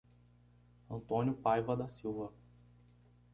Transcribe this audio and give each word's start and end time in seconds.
Antônio 0.89 1.31
Paiva 1.31 1.77
da 1.77 1.87
Silva 1.87 2.33